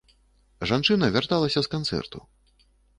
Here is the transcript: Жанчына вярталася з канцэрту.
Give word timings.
Жанчына 0.71 1.11
вярталася 1.17 1.59
з 1.67 1.75
канцэрту. 1.77 2.27